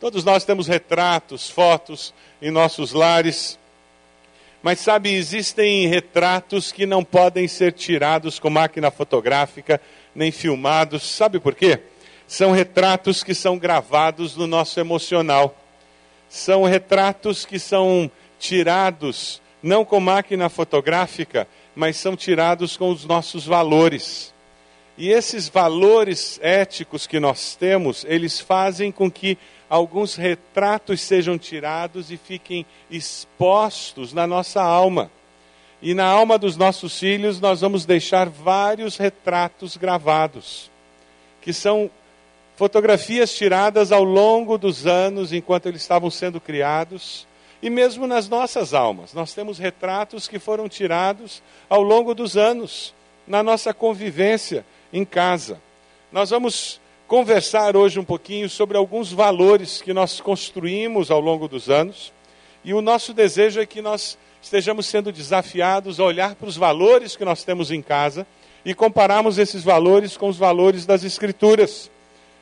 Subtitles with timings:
[0.00, 3.58] Todos nós temos retratos, fotos em nossos lares.
[4.62, 9.80] Mas sabe, existem retratos que não podem ser tirados com máquina fotográfica,
[10.14, 11.02] nem filmados.
[11.02, 11.80] Sabe por quê?
[12.28, 15.56] São retratos que são gravados no nosso emocional.
[16.28, 18.08] São retratos que são
[18.38, 24.32] tirados não com máquina fotográfica, mas são tirados com os nossos valores.
[24.96, 29.38] E esses valores éticos que nós temos, eles fazem com que
[29.68, 35.10] alguns retratos sejam tirados e fiquem expostos na nossa alma.
[35.80, 40.70] E na alma dos nossos filhos nós vamos deixar vários retratos gravados,
[41.40, 41.90] que são
[42.56, 47.26] fotografias tiradas ao longo dos anos enquanto eles estavam sendo criados,
[47.62, 49.14] e mesmo nas nossas almas.
[49.14, 52.94] Nós temos retratos que foram tirados ao longo dos anos,
[53.26, 55.60] na nossa convivência em casa.
[56.10, 61.70] Nós vamos conversar hoje um pouquinho sobre alguns valores que nós construímos ao longo dos
[61.70, 62.12] anos.
[62.62, 67.16] E o nosso desejo é que nós estejamos sendo desafiados a olhar para os valores
[67.16, 68.26] que nós temos em casa
[68.62, 71.90] e compararmos esses valores com os valores das Escrituras.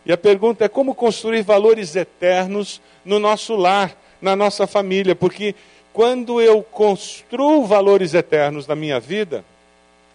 [0.04, 5.54] E a pergunta é como construir valores eternos no nosso lar, na nossa família, porque
[5.92, 9.44] quando eu construo valores eternos na minha vida,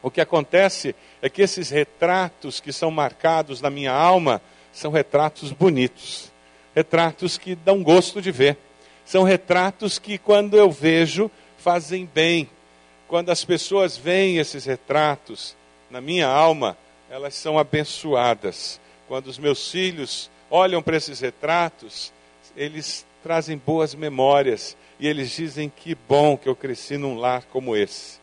[0.02, 4.42] o que acontece é que esses retratos que são marcados na minha alma
[4.74, 6.32] são retratos bonitos,
[6.74, 8.58] retratos que dão gosto de ver,
[9.06, 12.50] são retratos que, quando eu vejo, fazem bem.
[13.08, 15.56] Quando as pessoas veem esses retratos
[15.90, 16.78] na minha alma,
[17.10, 18.80] elas são abençoadas.
[19.08, 22.14] Quando os meus filhos olham para esses retratos,
[22.56, 27.76] eles trazem boas memórias e eles dizem que bom que eu cresci num lar como
[27.76, 28.21] esse.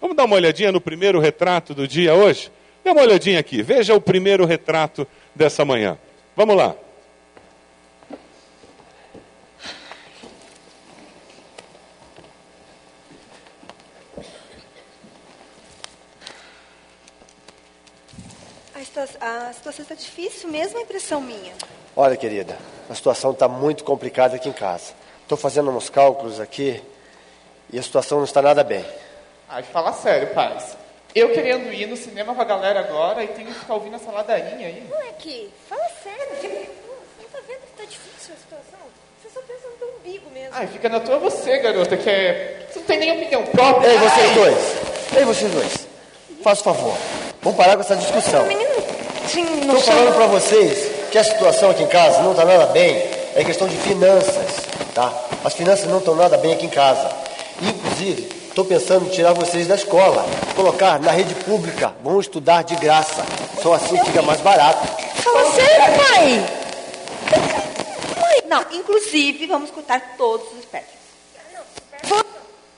[0.00, 2.50] Vamos dar uma olhadinha no primeiro retrato do dia hoje?
[2.84, 5.98] Dê uma olhadinha aqui, veja o primeiro retrato dessa manhã.
[6.36, 6.74] Vamos lá.
[19.20, 21.52] A situação, está difícil mesmo, a impressão minha.
[21.94, 22.56] Olha, querida,
[22.88, 24.94] a situação está muito complicada aqui em casa.
[25.22, 26.82] Estou fazendo uns cálculos aqui
[27.70, 28.84] e a situação não está nada bem.
[29.48, 30.76] Ai, fala sério, paz.
[31.14, 34.10] Eu querendo ir no cinema com a galera agora e tenho que ficar ouvindo essa
[34.10, 34.86] ladainha aí.
[34.88, 36.36] Moleque, fala sério.
[36.40, 38.78] Você não tá vendo que tá difícil a situação?
[39.22, 40.50] Você só pensa no teu umbigo mesmo.
[40.52, 42.66] Ai, fica na tua você, garota, que é...
[42.70, 43.88] Você não tem nem opinião própria.
[43.88, 44.34] Ei, vocês Ai.
[44.34, 44.56] dois.
[45.16, 45.88] Ei, vocês dois.
[46.42, 46.96] Faça o favor.
[47.40, 48.44] Vamos parar com essa discussão.
[48.44, 48.74] Menino,
[49.28, 52.66] sim, não Estou falando para vocês que a situação aqui em casa não está nada
[52.66, 52.94] bem.
[53.34, 55.12] É questão de finanças, tá?
[55.44, 57.08] As finanças não estão nada bem aqui em casa.
[57.62, 60.24] Inclusive, estou pensando em tirar vocês da escola,
[60.54, 61.94] colocar na rede pública.
[62.02, 63.22] Vão estudar de graça.
[63.62, 64.86] Só assim fica mais barato.
[65.22, 66.46] Fala sério, pai.
[68.18, 70.96] Mãe, não, inclusive, vamos escutar todos os espectros.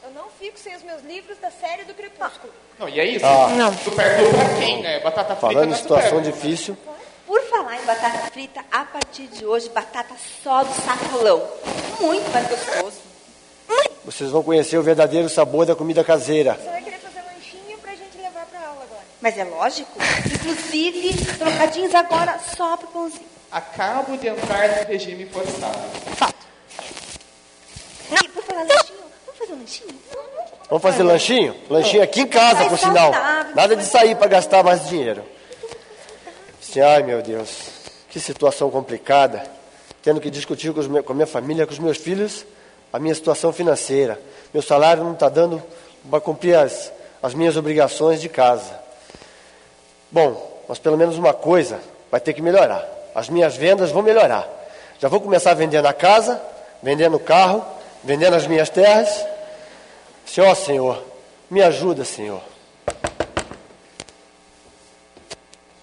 [0.03, 2.53] Eu não fico sem os meus livros da série do Crepúsculo.
[2.77, 3.25] Não, e é isso?
[3.25, 3.49] Ah.
[3.51, 3.73] Não.
[3.73, 4.05] Pra
[4.59, 4.99] quem, né?
[4.99, 6.77] Batata frita Falando em é situação difícil,
[7.25, 11.49] Por falar em batata frita, a partir de hoje, batata só do sacolão.
[12.01, 13.08] Muito mais gostoso.
[14.05, 16.55] Vocês vão conhecer o verdadeiro sabor da comida caseira.
[16.55, 19.03] Você vai querer fazer lanchinho pra gente levar pra aula agora.
[19.21, 19.99] Mas é lógico.
[20.35, 23.27] Inclusive, trocadinhos agora só pro pãozinho.
[23.51, 25.79] Acabo de entrar no regime forçado.
[26.17, 26.35] Fato.
[28.11, 29.95] E por falar lanchinho, vamos fazer um lanchinho?
[30.69, 31.55] Vamos fazer lanchinho?
[31.71, 33.11] Lanchinho aqui em casa, por sinal.
[33.55, 35.25] Nada de sair para gastar mais dinheiro.
[36.63, 37.49] Assim, ai meu Deus,
[38.11, 39.43] que situação complicada.
[40.03, 42.45] Tendo que discutir com, os me- com a minha família, com os meus filhos,
[42.93, 44.21] a minha situação financeira.
[44.53, 45.63] Meu salário não está dando
[46.11, 48.79] para cumprir as, as minhas obrigações de casa.
[50.11, 52.87] Bom, mas pelo menos uma coisa vai ter que melhorar.
[53.15, 54.49] As minhas vendas vão melhorar.
[54.99, 56.41] Já vou começar vendendo a casa,
[56.83, 57.65] vendendo o carro,
[58.03, 59.25] vendendo as minhas terras.
[60.25, 61.03] Senhor, Senhor,
[61.51, 62.41] me ajuda, Senhor.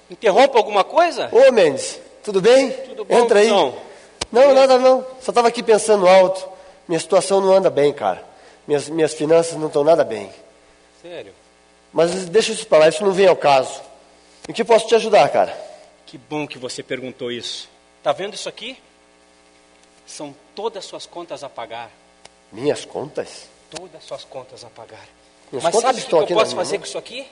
[0.10, 1.30] Interrompa alguma coisa?
[1.32, 2.72] Ô Mendes, tudo bem?
[2.72, 3.50] Tudo bom, Entra aí.
[3.50, 3.76] Guzão?
[4.32, 5.06] Não, nada não.
[5.22, 6.55] Só estava aqui pensando alto.
[6.88, 8.24] Minha situação não anda bem, cara.
[8.68, 10.32] Minhas, minhas finanças não estão nada bem.
[11.02, 11.34] Sério?
[11.94, 13.82] Mas deixa isso para lá, isso não vem ao caso.
[14.48, 15.58] Em que posso te ajudar, cara?
[16.06, 17.70] Que bom que você perguntou isso.
[18.04, 18.78] Tá vendo isso aqui?
[20.06, 21.90] São todas as suas contas a pagar.
[22.52, 23.50] Minhas contas?
[23.72, 25.08] Todas as suas contas a pagar.
[25.52, 26.82] Minhas Mas sabe o que eu posso fazer mão.
[26.82, 27.28] com isso aqui?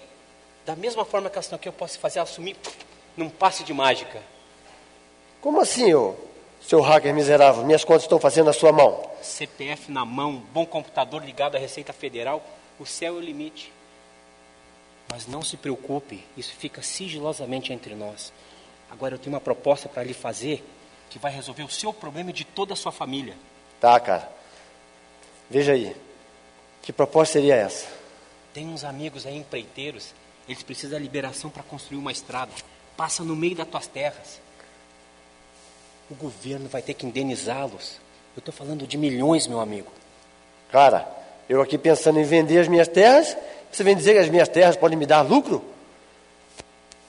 [0.66, 2.56] Da mesma forma que elas estão aqui, eu posso fazer elas sumir
[3.16, 4.22] num passe de mágica.
[5.42, 6.16] Como assim, ô,
[6.68, 7.64] seu hacker miserável?
[7.66, 9.10] Minhas contas estão fazendo na sua mão.
[9.22, 12.44] CPF na mão, bom computador ligado à Receita Federal,
[12.80, 13.72] o céu é o limite.
[15.12, 18.34] Mas não se preocupe, isso fica sigilosamente entre nós.
[18.90, 20.64] Agora eu tenho uma proposta para lhe fazer
[21.10, 23.36] que vai resolver o seu problema e de toda a sua família.
[23.80, 24.32] Tá, cara.
[25.50, 25.96] Veja aí.
[26.82, 27.88] Que proposta seria essa?
[28.54, 30.14] Tem uns amigos aí empreiteiros,
[30.48, 32.52] eles precisam da liberação para construir uma estrada.
[32.98, 34.42] Passa no meio das tuas terras.
[36.14, 38.00] O governo vai ter que indenizá-los.
[38.36, 39.92] Eu estou falando de milhões, meu amigo.
[40.72, 41.08] Cara,
[41.50, 43.36] eu aqui pensando em vender as minhas terras,
[43.72, 45.66] você vem dizer que as minhas terras podem me dar lucro?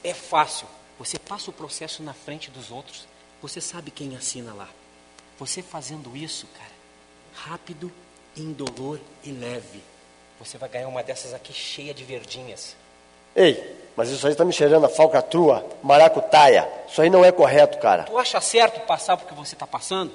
[0.03, 0.67] É fácil.
[0.99, 3.06] Você passa o processo na frente dos outros.
[3.43, 4.71] Você sabe quem assina lá.
[5.39, 6.73] Você fazendo isso, cara,
[7.35, 7.93] rápido,
[8.35, 9.83] indolor e leve.
[10.39, 12.75] Você vai ganhar uma dessas aqui cheia de verdinhas.
[13.37, 16.69] Ei, mas isso aí está me cheirando a falcatrua, maracutaia.
[16.89, 18.05] Isso aí não é correto, cara.
[18.05, 20.13] Tu acha certo passar por que você está passando?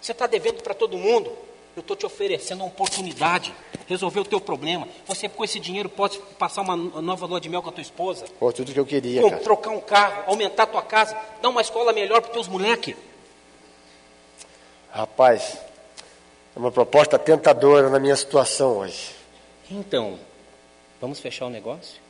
[0.00, 1.30] Você está devendo para todo mundo.
[1.76, 3.54] Eu estou te oferecendo uma oportunidade,
[3.86, 4.88] resolver o teu problema.
[5.06, 8.24] Você com esse dinheiro pode passar uma nova lua de mel com a tua esposa.
[8.40, 9.42] Pô, tudo que eu queria, Com- cara.
[9.42, 12.96] trocar um carro, aumentar a tua casa, dar uma escola melhor para teus moleques.
[14.90, 15.58] Rapaz,
[16.56, 19.14] é uma proposta tentadora na minha situação hoje.
[19.70, 20.18] Então,
[21.00, 22.00] vamos fechar o negócio?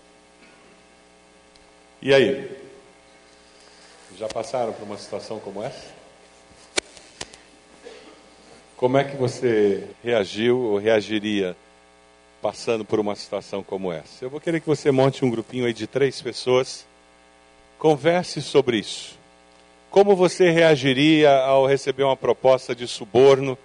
[2.03, 2.51] E aí?
[4.17, 5.89] Já passaram por uma situação como essa?
[8.75, 11.55] Como é que você reagiu ou reagiria
[12.41, 14.25] passando por uma situação como essa?
[14.25, 16.87] Eu vou querer que você monte um grupinho aí de três pessoas,
[17.79, 19.19] converse sobre isso.
[19.91, 23.59] Como você reagiria ao receber uma proposta de suborno?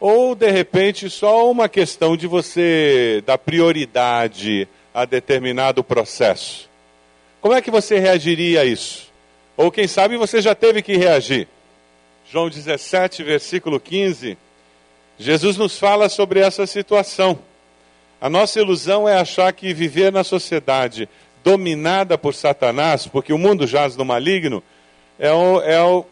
[0.00, 6.73] Ou, de repente, só uma questão de você dar prioridade a determinado processo?
[7.44, 9.12] Como é que você reagiria a isso?
[9.54, 11.46] Ou quem sabe você já teve que reagir?
[12.32, 14.38] João 17, versículo 15,
[15.18, 17.38] Jesus nos fala sobre essa situação.
[18.18, 21.06] A nossa ilusão é achar que viver na sociedade
[21.44, 24.62] dominada por Satanás, porque o mundo jaz no maligno,
[25.18, 26.04] é um, é um,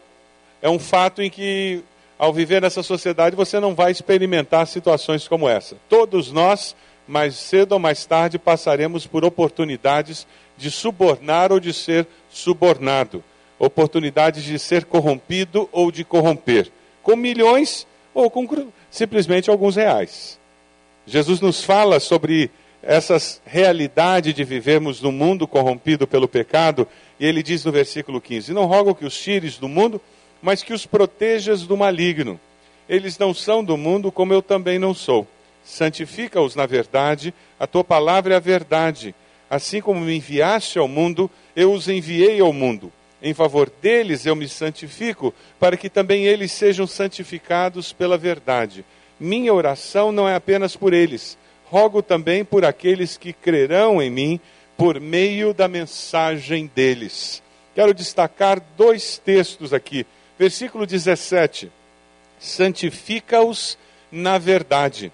[0.61, 1.81] é um fato em que,
[2.15, 5.77] ao viver nessa sociedade, você não vai experimentar situações como essa.
[5.89, 6.75] Todos nós,
[7.07, 10.27] mais cedo ou mais tarde, passaremos por oportunidades
[10.57, 13.23] de subornar ou de ser subornado
[13.63, 16.69] oportunidades de ser corrompido ou de corromper,
[17.01, 18.47] com milhões ou com
[18.91, 20.39] simplesmente alguns reais.
[21.05, 22.51] Jesus nos fala sobre
[22.81, 26.87] essa realidade de vivermos num mundo corrompido pelo pecado,
[27.19, 30.01] e ele diz no versículo 15: Não rogo que os tires do mundo,
[30.41, 32.39] mas que os protejas do maligno.
[32.87, 35.25] Eles não são do mundo, como eu também não sou.
[35.63, 39.15] Santifica-os na verdade, a tua palavra é a verdade.
[39.53, 42.91] Assim como me enviaste ao mundo, eu os enviei ao mundo.
[43.21, 48.83] Em favor deles eu me santifico, para que também eles sejam santificados pela verdade.
[49.19, 54.39] Minha oração não é apenas por eles, rogo também por aqueles que crerão em mim
[54.75, 57.43] por meio da mensagem deles.
[57.75, 60.03] Quero destacar dois textos aqui.
[60.35, 61.71] Versículo 17:
[62.39, 63.77] Santifica-os
[64.11, 65.11] na verdade.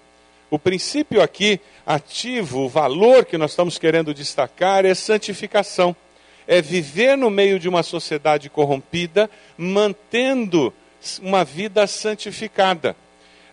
[0.50, 5.94] O princípio aqui ativo, o valor que nós estamos querendo destacar é santificação
[6.50, 10.74] é viver no meio de uma sociedade corrompida, mantendo
[11.22, 12.96] uma vida santificada.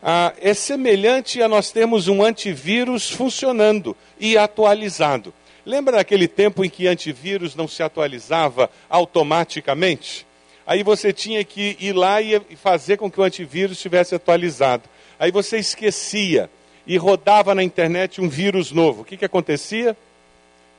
[0.01, 5.31] Ah, é semelhante a nós termos um antivírus funcionando e atualizado.
[5.63, 10.25] Lembra daquele tempo em que antivírus não se atualizava automaticamente?
[10.65, 14.89] Aí você tinha que ir lá e fazer com que o antivírus estivesse atualizado.
[15.19, 16.49] Aí você esquecia
[16.87, 19.01] e rodava na internet um vírus novo.
[19.01, 19.95] O que, que acontecia?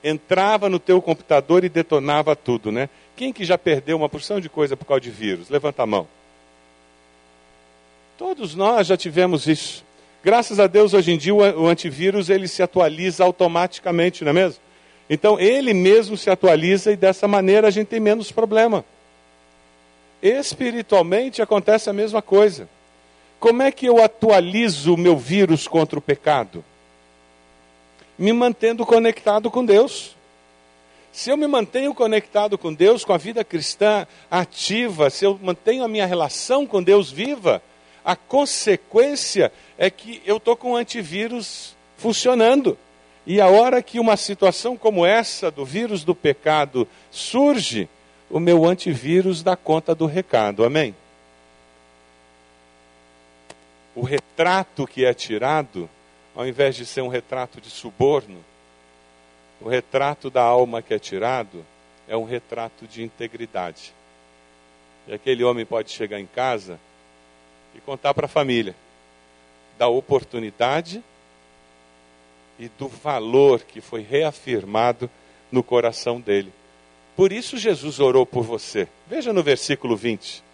[0.02, 2.88] entrava no teu computador e detonava tudo, né?
[3.16, 5.48] Quem que já perdeu uma porção de coisa por causa de vírus?
[5.48, 6.06] Levanta a mão.
[8.16, 9.84] Todos nós já tivemos isso.
[10.22, 14.60] Graças a Deus, hoje em dia, o antivírus ele se atualiza automaticamente, não é mesmo?
[15.08, 18.84] Então, ele mesmo se atualiza e dessa maneira a gente tem menos problema.
[20.20, 22.68] Espiritualmente acontece a mesma coisa.
[23.38, 26.64] Como é que eu atualizo o meu vírus contra o pecado?
[28.18, 30.16] me mantendo conectado com Deus.
[31.12, 35.84] Se eu me mantenho conectado com Deus, com a vida cristã ativa, se eu mantenho
[35.84, 37.62] a minha relação com Deus viva,
[38.04, 42.76] a consequência é que eu estou com o antivírus funcionando.
[43.26, 47.88] E a hora que uma situação como essa, do vírus do pecado, surge,
[48.30, 50.64] o meu antivírus dá conta do recado.
[50.64, 50.94] Amém?
[53.98, 55.90] O retrato que é tirado
[56.32, 58.44] ao invés de ser um retrato de suborno,
[59.60, 61.66] o retrato da alma que é tirado
[62.06, 63.92] é um retrato de integridade.
[65.08, 66.78] E aquele homem pode chegar em casa
[67.74, 68.72] e contar para a família
[69.76, 71.02] da oportunidade
[72.56, 75.10] e do valor que foi reafirmado
[75.50, 76.52] no coração dele.
[77.16, 78.86] Por isso Jesus orou por você.
[79.08, 80.46] Veja no versículo 20.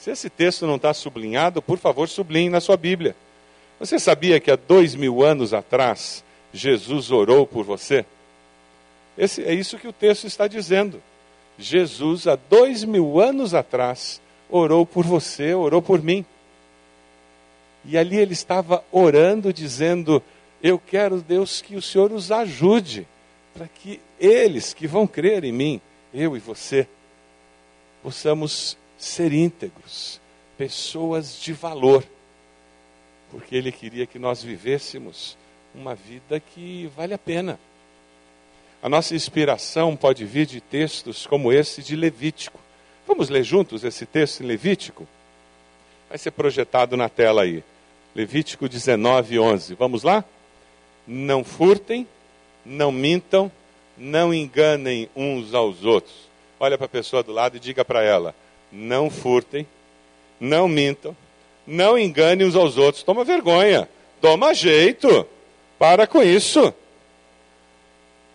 [0.00, 3.14] Se esse texto não está sublinhado, por favor, sublinhe na sua Bíblia.
[3.78, 8.06] Você sabia que há dois mil anos atrás Jesus orou por você?
[9.18, 11.02] Esse, é isso que o texto está dizendo.
[11.58, 16.24] Jesus, há dois mil anos atrás, orou por você, orou por mim.
[17.84, 20.22] E ali ele estava orando, dizendo:
[20.62, 23.06] Eu quero, Deus, que o Senhor os ajude,
[23.52, 25.78] para que eles que vão crer em mim,
[26.14, 26.88] eu e você,
[28.02, 30.20] possamos ser íntegros,
[30.58, 32.04] pessoas de valor,
[33.30, 35.36] porque Ele queria que nós vivêssemos
[35.74, 37.58] uma vida que vale a pena.
[38.82, 42.60] A nossa inspiração pode vir de textos como esse de Levítico.
[43.06, 45.06] Vamos ler juntos esse texto em Levítico?
[46.08, 47.62] Vai ser projetado na tela aí.
[48.14, 49.74] Levítico 19, 11.
[49.74, 50.24] Vamos lá?
[51.06, 52.06] Não furtem,
[52.64, 53.50] não mintam,
[53.96, 56.28] não enganem uns aos outros.
[56.58, 58.34] Olha para a pessoa do lado e diga para ela:
[58.72, 59.66] não furtem,
[60.38, 61.16] não mintam,
[61.66, 63.02] não enganem uns aos outros.
[63.02, 63.88] Toma vergonha,
[64.20, 65.26] toma jeito,
[65.78, 66.72] para com isso.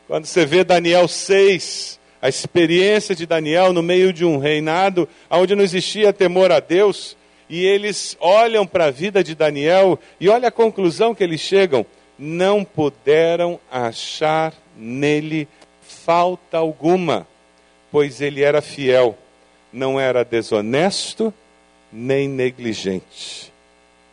[0.07, 5.55] Quando você vê Daniel 6, a experiência de Daniel no meio de um reinado onde
[5.55, 7.17] não existia temor a Deus,
[7.49, 11.85] e eles olham para a vida de Daniel e olha a conclusão que eles chegam:
[12.17, 15.47] não puderam achar nele
[15.81, 17.27] falta alguma,
[17.91, 19.17] pois ele era fiel
[19.75, 21.33] não era desonesto
[21.91, 23.51] nem negligente.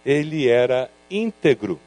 [0.05, 1.81] Ele era íntegro.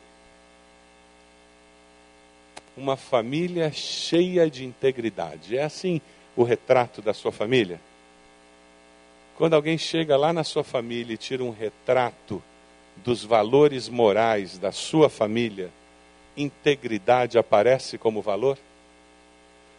[2.76, 5.58] Uma família cheia de integridade.
[5.58, 6.02] É assim
[6.36, 7.80] o retrato da sua família?
[9.38, 12.42] Quando alguém chega lá na sua família e tira um retrato
[12.98, 15.70] dos valores morais da sua família,
[16.38, 18.58] integridade aparece como valor?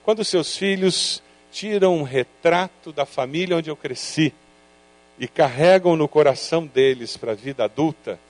[0.05, 1.23] Quando seus filhos
[1.57, 4.31] tiram um retrato da família onde eu cresci
[5.19, 8.21] e carregam no coração deles para a vida adulta,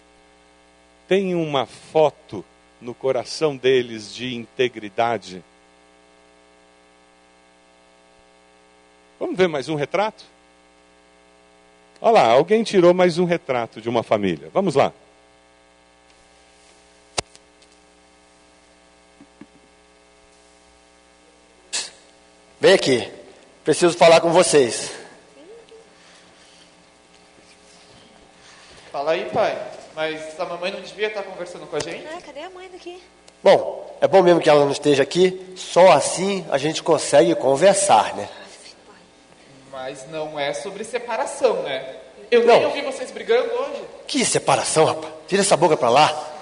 [1.09, 2.45] tem uma foto
[2.81, 5.43] no coração deles de integridade.
[9.19, 10.25] Vamos ver mais um retrato?
[12.01, 14.49] Olha lá, alguém tirou mais um retrato de uma família.
[14.55, 14.93] Vamos lá.
[22.67, 23.09] Vem aqui.
[23.63, 24.91] Preciso falar com vocês.
[28.91, 29.57] Fala aí, pai.
[29.95, 32.05] Mas a mamãe não devia estar conversando com a gente?
[32.09, 33.01] Ah, cadê a mãe daqui?
[33.41, 35.55] Bom, é bom mesmo que ela não esteja aqui.
[35.57, 38.29] Só assim a gente consegue conversar, né?
[39.71, 41.99] Mas não é sobre separação, né?
[42.33, 42.57] Eu Não.
[42.57, 43.85] nem ouvi vocês brigando hoje.
[44.09, 45.15] Que separação, rapaz.
[45.29, 46.33] Tira essa boca pra lá.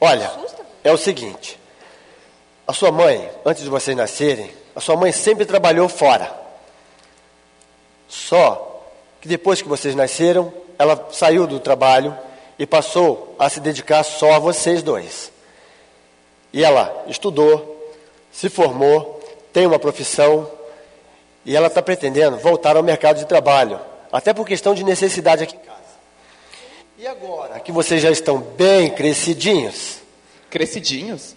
[0.00, 0.30] Olha,
[0.84, 1.58] é o seguinte.
[2.64, 6.30] A sua mãe, antes de vocês nascerem, a sua mãe sempre trabalhou fora.
[8.06, 8.84] Só
[9.20, 12.16] que depois que vocês nasceram, ela saiu do trabalho
[12.58, 15.32] e passou a se dedicar só a vocês dois.
[16.52, 17.94] E ela estudou,
[18.30, 19.20] se formou,
[19.52, 20.48] tem uma profissão
[21.44, 23.80] e ela está pretendendo voltar ao mercado de trabalho,
[24.12, 25.76] até por questão de necessidade aqui em casa.
[26.98, 30.00] E agora que vocês já estão bem crescidinhos,
[30.50, 31.34] Crescidinhos?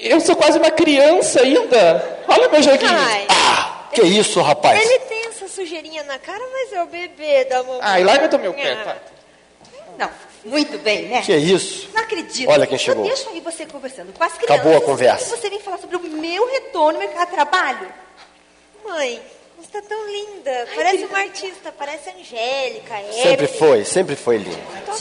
[0.00, 2.20] Eu sou quase uma criança ainda.
[2.28, 2.90] Olha meu joguinho.
[2.90, 4.80] Ai, ah, que isso, rapaz?
[4.80, 7.80] ele tem essa sujeirinha na cara, mas é o bebê da mamãe.
[7.82, 8.96] Ai, larga do meu pé, tá?
[9.98, 10.10] Não,
[10.44, 11.22] muito bem, né?
[11.22, 11.88] Que isso?
[11.94, 12.50] Não acredito.
[12.50, 13.04] Olha quem chegou.
[13.04, 14.56] Eu deixo aí você conversando com as crianças.
[14.56, 15.34] Acabou a conversa.
[15.34, 17.92] E você vem falar sobre o meu retorno no mercado de trabalho.
[18.84, 19.20] Mãe,
[19.58, 20.68] você tá tão linda.
[20.74, 23.58] parece uma artista, parece Angélica, Sempre Evelyn.
[23.58, 24.58] foi, sempre foi lindo.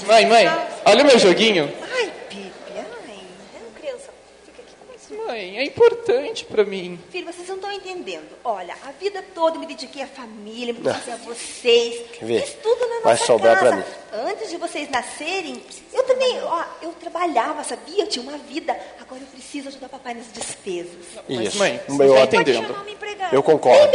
[0.07, 0.47] Mãe, mãe,
[0.85, 1.71] olha o meu joguinho.
[1.93, 3.19] Ai, Pipe, ai.
[3.55, 4.09] É criança,
[4.45, 4.73] fica aqui.
[5.15, 6.99] Mãe, é importante pra mim.
[7.09, 8.27] Filho, vocês não estão entendendo.
[8.43, 12.01] Olha, a vida toda eu me dediquei à família, me dediquei a vocês.
[12.13, 12.41] Quer ver?
[12.41, 13.65] Fiz tudo na Vai nossa sobrar casa.
[13.67, 14.29] pra mim.
[14.31, 15.61] Antes de vocês nascerem,
[15.93, 18.03] eu também, ó, eu trabalhava, sabia?
[18.03, 18.77] Eu tinha uma vida.
[19.01, 20.91] Agora eu preciso ajudar papai nas despesas.
[21.27, 21.57] Mas, Isso.
[21.57, 22.67] mãe, você Eu tá entendendo.
[22.67, 23.35] chamar uma empregada.
[23.35, 23.91] Eu concordo.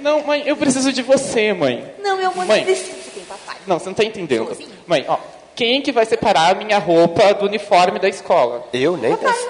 [0.00, 1.94] Não, mãe, eu preciso de você, mãe.
[1.98, 2.58] Não, eu mãe, Mãe.
[2.58, 2.90] não preciso.
[3.04, 3.56] Você tem papai.
[3.66, 4.48] Não, você não tá entendendo.
[4.48, 4.70] Sozinho.
[4.86, 5.18] Mãe, ó,
[5.54, 8.68] quem que vai separar a minha roupa do uniforme da escola?
[8.72, 9.48] Eu nem penso.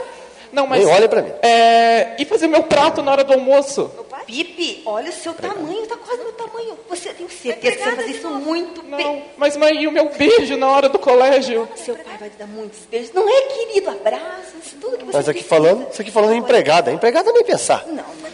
[0.54, 0.84] Não, mas.
[0.84, 1.32] Nem olha pra mim.
[1.42, 3.90] É, e fazer meu prato na hora do almoço?
[4.24, 6.78] Pipe, olha o seu tamanho, tá quase no tamanho.
[6.88, 9.04] Você tem certeza que você vai fazer isso muito bem.
[9.04, 11.68] Não, mas mãe, e o meu beijo na hora do colégio?
[11.76, 13.12] Seu pai vai te dar muitos beijos.
[13.12, 13.90] Não é, querido?
[13.90, 15.48] Abraços, tudo que você Mas aqui precisa.
[15.48, 16.90] falando, isso aqui falando em empregada.
[16.92, 17.84] Empregada nem pensar.
[17.86, 18.30] Não, não.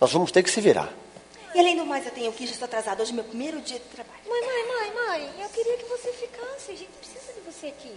[0.00, 0.88] Nós vamos ter que se virar.
[1.54, 3.02] E além do mais, eu tenho que já estou atrasada.
[3.02, 4.20] Hoje é meu primeiro dia de trabalho.
[4.28, 6.70] Mãe, mãe, mãe, mãe, eu queria que você ficasse.
[6.70, 7.92] A gente precisa de você aqui.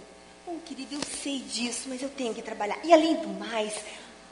[0.50, 2.76] Bom, querido, eu sei disso, mas eu tenho que trabalhar.
[2.82, 3.72] E além do mais,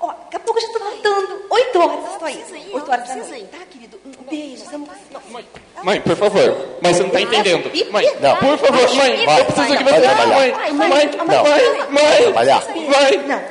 [0.00, 1.46] Ó, daqui a pouco eu já tô contando.
[1.48, 2.44] Oito horas, estou aí.
[2.72, 3.44] Oito horas da precisa noite.
[3.46, 4.00] Tá, querido?
[4.04, 4.64] Um beijo.
[4.70, 4.88] Vamos...
[5.30, 5.48] Mãe,
[5.84, 6.68] mãe, por favor.
[6.82, 7.70] Mas você não tá entendendo.
[7.92, 8.36] Mãe, Não.
[8.36, 9.24] por favor, mãe.
[9.26, 10.00] Vai, Eu preciso que você...
[10.00, 10.36] trabalhar.
[10.36, 11.92] Mãe, mãe, mãe, Não.
[11.92, 12.22] mãe.
[12.22, 12.64] Trabalhar.
[12.66, 13.26] Mãe.
[13.26, 13.42] Não.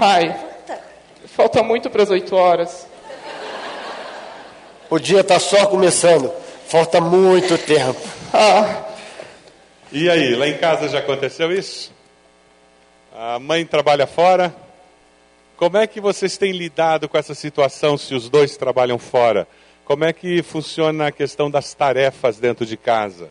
[0.00, 0.46] Pai,
[1.26, 2.86] falta muito para as oito horas.
[4.88, 6.32] O dia está só começando.
[6.66, 8.00] Falta muito tempo.
[8.32, 8.89] Ah,
[9.92, 11.92] E aí, lá em casa já aconteceu isso?
[13.12, 14.54] A mãe trabalha fora?
[15.56, 19.48] Como é que vocês têm lidado com essa situação se os dois trabalham fora?
[19.84, 23.30] Como é que funciona a questão das tarefas dentro de casa?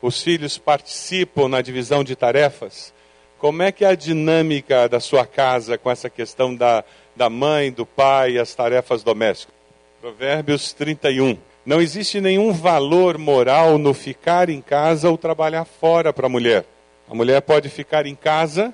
[0.00, 2.94] Os filhos participam na divisão de tarefas?
[3.36, 6.84] Como é que é a dinâmica da sua casa com essa questão da,
[7.16, 9.52] da mãe, do pai e as tarefas domésticas?
[10.00, 11.36] Provérbios 31.
[11.66, 16.64] Não existe nenhum valor moral no ficar em casa ou trabalhar fora para a mulher.
[17.10, 18.72] A mulher pode ficar em casa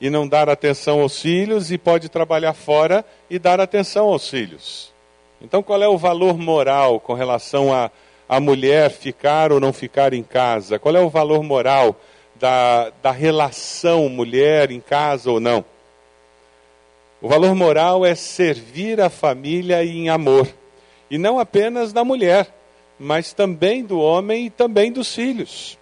[0.00, 4.92] e não dar atenção aos filhos, e pode trabalhar fora e dar atenção aos filhos.
[5.40, 7.88] Então, qual é o valor moral com relação a
[8.32, 10.78] a mulher ficar ou não ficar em casa?
[10.78, 11.94] Qual é o valor moral
[12.34, 15.62] da, da relação mulher em casa ou não?
[17.20, 20.48] O valor moral é servir a família em amor.
[21.12, 22.48] E não apenas da mulher,
[22.98, 25.78] mas também do homem e também dos filhos.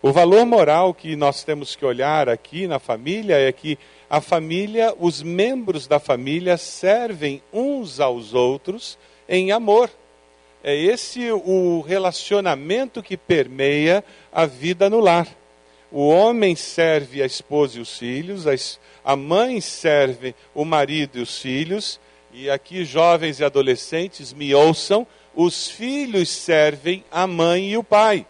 [0.00, 4.94] O valor moral que nós temos que olhar aqui na família é que a família,
[4.98, 9.90] os membros da família servem uns aos outros em amor.
[10.64, 15.28] É esse o relacionamento que permeia a vida no lar.
[15.92, 18.46] O homem serve a esposa e os filhos,
[19.04, 22.00] a mãe serve o marido e os filhos,
[22.32, 28.26] e aqui jovens e adolescentes me ouçam, os filhos servem a mãe e o pai.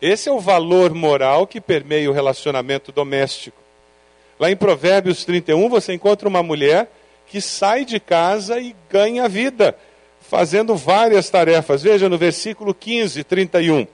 [0.00, 3.60] Esse é o valor moral que permeia o relacionamento doméstico.
[4.38, 6.88] Lá em Provérbios 31, você encontra uma mulher
[7.26, 9.76] que sai de casa e ganha vida,
[10.20, 11.82] fazendo várias tarefas.
[11.82, 13.86] Veja no versículo 15, 31.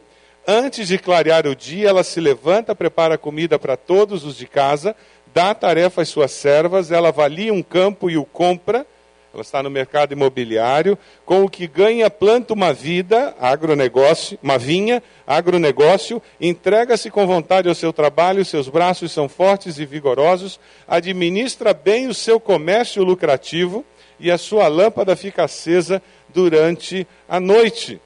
[0.46, 4.94] Antes de clarear o dia, ela se levanta, prepara comida para todos os de casa,
[5.34, 8.86] dá tarefa às suas servas, ela avalia um campo e o compra.
[9.32, 15.02] Ela está no mercado imobiliário, com o que ganha, planta uma vida, agronegócio, uma vinha,
[15.26, 22.06] agronegócio, entrega-se com vontade ao seu trabalho, seus braços são fortes e vigorosos, administra bem
[22.06, 23.84] o seu comércio lucrativo
[24.20, 28.00] e a sua lâmpada fica acesa durante a noite.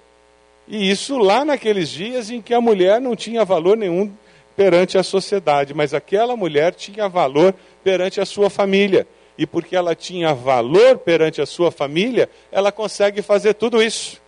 [0.67, 4.11] E isso lá naqueles dias em que a mulher não tinha valor nenhum
[4.59, 9.07] perante a sociedade, mas aquela mulher tinha valor perante a sua família.
[9.39, 14.21] E porque ela tinha valor perante a sua família, ela consegue fazer tudo isso.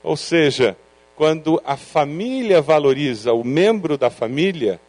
[0.00, 0.76] Ou seja,
[1.16, 4.80] quando a família valoriza o membro da família,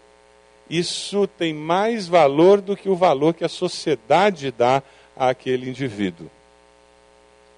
[0.70, 4.84] isso tem mais valor do que o valor que a sociedade dá
[5.18, 6.30] àquele indivíduo.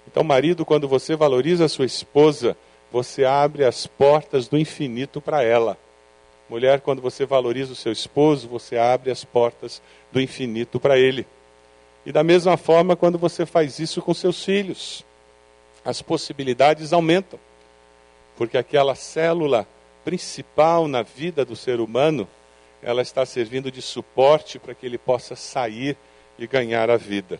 [0.08, 2.56] Então, marido, quando você valoriza a sua esposa,
[2.90, 5.78] você abre as portas do infinito para ela.
[6.50, 9.82] Mulher, quando você valoriza o seu esposo, você abre as portas
[10.12, 11.26] do infinito para ele.
[12.06, 15.04] E da mesma forma, quando você faz isso com seus filhos,
[15.84, 17.40] as possibilidades aumentam.
[18.38, 19.68] Porque aquela célula
[20.04, 22.28] principal na vida do ser humano,
[22.82, 25.98] ela está servindo de suporte para que ele possa sair
[26.38, 27.40] e ganhar a vida.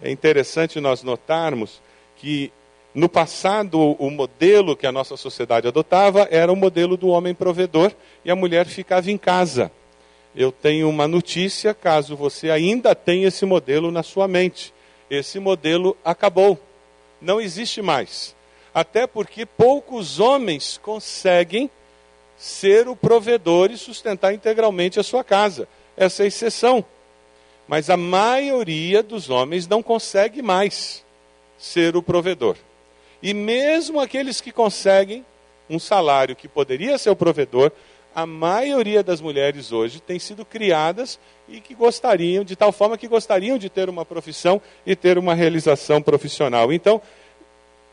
[0.00, 1.80] É interessante nós notarmos
[2.16, 2.52] que
[2.98, 7.92] no passado o modelo que a nossa sociedade adotava era o modelo do homem provedor
[8.24, 9.70] e a mulher ficava em casa.
[10.34, 14.74] Eu tenho uma notícia, caso você ainda tenha esse modelo na sua mente.
[15.08, 16.58] Esse modelo acabou.
[17.20, 18.34] Não existe mais.
[18.74, 21.70] Até porque poucos homens conseguem
[22.36, 25.68] ser o provedor e sustentar integralmente a sua casa.
[25.96, 26.84] Essa é a exceção.
[27.66, 31.04] Mas a maioria dos homens não consegue mais
[31.56, 32.56] ser o provedor.
[33.22, 35.24] E mesmo aqueles que conseguem
[35.68, 37.72] um salário que poderia ser o provedor,
[38.14, 43.06] a maioria das mulheres hoje tem sido criadas e que gostariam, de tal forma que
[43.06, 46.72] gostariam de ter uma profissão e ter uma realização profissional.
[46.72, 47.00] Então,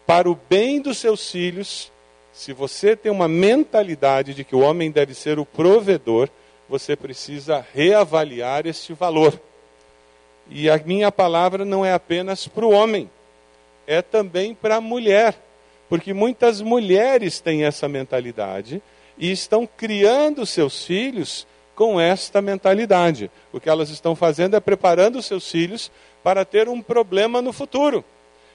[0.06, 1.92] para o bem dos seus filhos,
[2.32, 6.30] se você tem uma mentalidade de que o homem deve ser o provedor,
[6.68, 9.40] você precisa reavaliar este valor.
[10.50, 13.10] E a minha palavra não é apenas para o homem,
[13.88, 15.36] é também para a mulher,
[15.88, 18.82] porque muitas mulheres têm essa mentalidade
[19.18, 23.30] e estão criando seus filhos com esta mentalidade.
[23.52, 25.92] O que elas estão fazendo é preparando seus filhos
[26.24, 28.04] para ter um problema no futuro,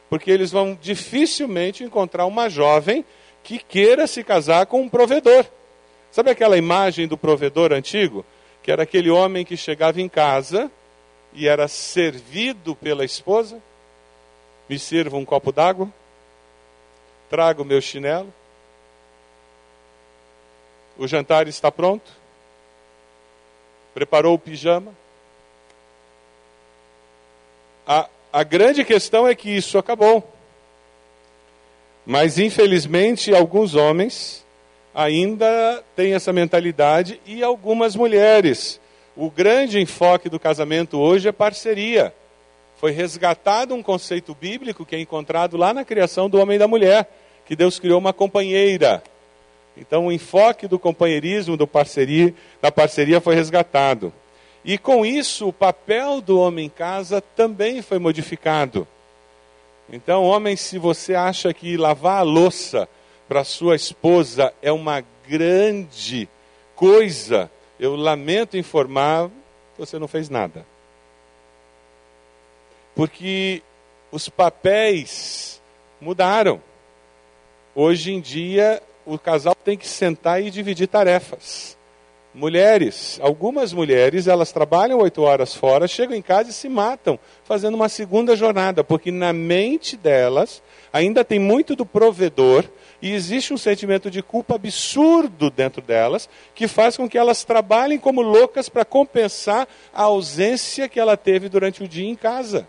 [0.09, 3.05] porque eles vão dificilmente encontrar uma jovem
[3.43, 5.47] que queira se casar com um provedor.
[6.11, 8.25] Sabe aquela imagem do provedor antigo?
[8.63, 10.71] que era aquele homem que chegava em casa
[11.33, 13.61] e era servido pela esposa.
[14.71, 15.93] Me sirva um copo d'água,
[17.29, 18.33] traga o meu chinelo,
[20.97, 22.09] o jantar está pronto,
[23.93, 24.95] preparou o pijama.
[27.85, 30.33] A, a grande questão é que isso acabou.
[32.07, 34.47] Mas, infelizmente, alguns homens
[34.95, 38.81] ainda têm essa mentalidade e algumas mulheres.
[39.17, 42.15] O grande enfoque do casamento hoje é parceria.
[42.81, 46.67] Foi resgatado um conceito bíblico que é encontrado lá na criação do homem e da
[46.67, 47.07] mulher,
[47.45, 49.03] que Deus criou uma companheira.
[49.77, 54.11] Então, o enfoque do companheirismo, do parceria, da parceria foi resgatado.
[54.65, 58.89] E com isso, o papel do homem em casa também foi modificado.
[59.93, 62.89] Então, homem, se você acha que lavar a louça
[63.29, 66.27] para sua esposa é uma grande
[66.75, 69.29] coisa, eu lamento informar,
[69.77, 70.70] você não fez nada.
[72.95, 73.63] Porque
[74.11, 75.61] os papéis
[76.01, 76.61] mudaram.
[77.75, 81.79] Hoje em dia, o casal tem que sentar e dividir tarefas.
[82.33, 87.75] Mulheres, algumas mulheres, elas trabalham oito horas fora, chegam em casa e se matam, fazendo
[87.75, 92.65] uma segunda jornada, porque na mente delas ainda tem muito do provedor
[93.03, 97.99] e existe um sentimento de culpa absurdo dentro delas, que faz com que elas trabalhem
[97.99, 102.69] como loucas para compensar a ausência que ela teve durante o dia em casa.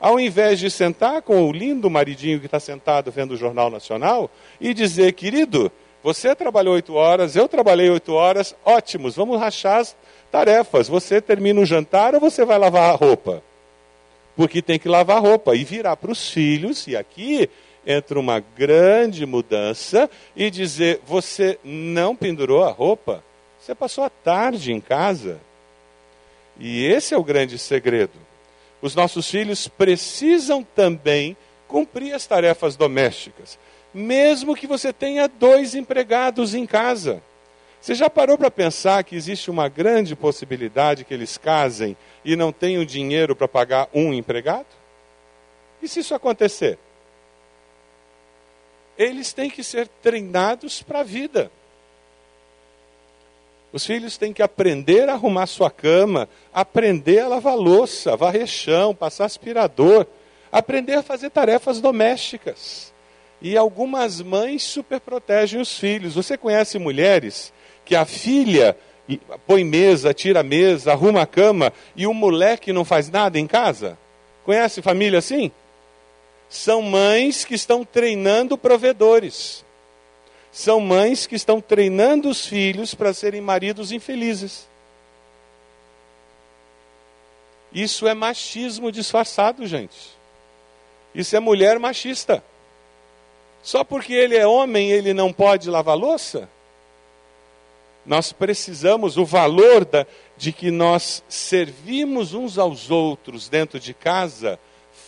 [0.00, 4.30] Ao invés de sentar com o lindo maridinho que está sentado vendo o Jornal Nacional
[4.60, 9.96] e dizer, querido, você trabalhou oito horas, eu trabalhei oito horas, ótimos, vamos rachar as
[10.30, 10.88] tarefas.
[10.88, 13.42] Você termina o jantar ou você vai lavar a roupa?
[14.36, 17.50] Porque tem que lavar a roupa e virar para os filhos, e aqui
[17.84, 23.24] entra uma grande mudança, e dizer: você não pendurou a roupa?
[23.58, 25.40] Você passou a tarde em casa.
[26.56, 28.27] E esse é o grande segredo.
[28.80, 31.36] Os nossos filhos precisam também
[31.66, 33.58] cumprir as tarefas domésticas
[33.92, 37.22] mesmo que você tenha dois empregados em casa.
[37.80, 42.52] Você já parou para pensar que existe uma grande possibilidade que eles casem e não
[42.52, 44.66] tenham dinheiro para pagar um empregado?
[45.80, 46.78] E se isso acontecer?
[48.96, 51.52] Eles têm que ser treinados para a vida.
[53.72, 58.94] Os filhos têm que aprender a arrumar sua cama, aprender a lavar louça, varrer chão,
[58.94, 60.06] passar aspirador,
[60.50, 62.92] aprender a fazer tarefas domésticas.
[63.40, 66.14] E algumas mães superprotegem os filhos.
[66.14, 67.52] Você conhece mulheres
[67.84, 68.76] que a filha
[69.46, 73.46] põe mesa, tira a mesa, arruma a cama e o moleque não faz nada em
[73.46, 73.98] casa?
[74.44, 75.52] Conhece família assim?
[76.48, 79.64] São mães que estão treinando provedores.
[80.50, 84.66] São mães que estão treinando os filhos para serem maridos infelizes.
[87.72, 90.16] Isso é machismo disfarçado, gente.
[91.14, 92.42] Isso é mulher machista.
[93.62, 96.48] Só porque ele é homem, ele não pode lavar louça?
[98.06, 100.06] Nós precisamos, o valor da,
[100.36, 104.58] de que nós servimos uns aos outros dentro de casa,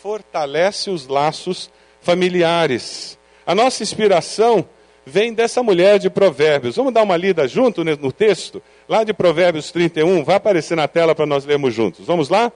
[0.02, 1.70] fortalece os laços
[2.02, 3.18] familiares.
[3.46, 4.68] A nossa inspiração
[5.04, 6.76] vem dessa mulher de Provérbios.
[6.76, 8.62] Vamos dar uma lida junto no texto?
[8.88, 12.06] Lá de Provérbios 31, vai aparecer na tela para nós lermos juntos.
[12.06, 12.52] Vamos lá?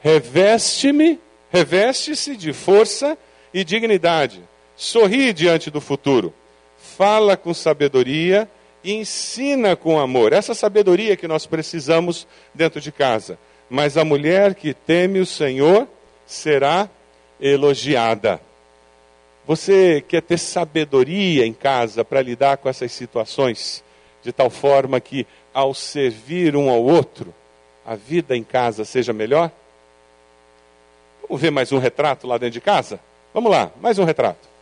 [0.00, 1.18] Reveste-me,
[1.50, 3.16] reveste-se de força
[3.52, 4.42] e dignidade
[4.76, 6.32] Sorri diante do futuro.
[6.76, 8.48] Fala com sabedoria
[8.84, 10.34] e ensina com amor.
[10.34, 13.38] Essa sabedoria que nós precisamos dentro de casa.
[13.70, 15.88] Mas a mulher que teme o Senhor
[16.26, 16.90] será
[17.40, 18.38] elogiada.
[19.46, 23.84] Você quer ter sabedoria em casa para lidar com essas situações,
[24.22, 27.32] de tal forma que, ao servir um ao outro,
[27.84, 29.50] a vida em casa seja melhor?
[31.22, 32.98] Vamos ver mais um retrato lá dentro de casa?
[33.32, 34.56] Vamos lá, mais um retrato.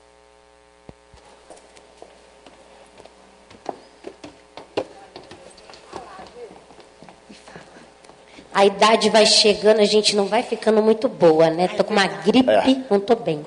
[8.54, 11.66] a idade vai chegando, a gente não vai ficando muito boa, né?
[11.66, 12.84] Tô com uma gripe, é.
[12.88, 13.44] não tô bem.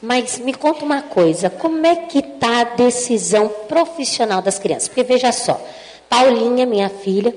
[0.00, 4.88] Mas me conta uma coisa, como é que tá a decisão profissional das crianças?
[4.88, 5.60] Porque veja só,
[6.08, 7.34] Paulinha, minha filha,